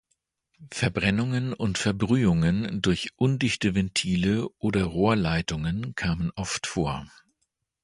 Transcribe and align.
Verbrennungen 0.71 1.53
und 1.53 1.77
Verbrühungen 1.77 2.81
durch 2.81 3.09
undichte 3.17 3.75
Ventile 3.75 4.49
oder 4.57 4.83
Rohrleitungen 4.85 5.93
kamen 5.93 6.31
oft 6.31 6.65
vor. 6.65 7.05